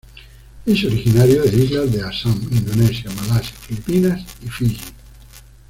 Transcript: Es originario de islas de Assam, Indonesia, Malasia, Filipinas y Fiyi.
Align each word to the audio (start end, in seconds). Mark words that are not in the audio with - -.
Es 0.65 0.83
originario 0.83 1.43
de 1.43 1.63
islas 1.63 1.91
de 1.91 2.01
Assam, 2.01 2.33
Indonesia, 2.49 3.11
Malasia, 3.11 3.55
Filipinas 3.59 4.25
y 4.43 4.49
Fiyi. 4.49 4.79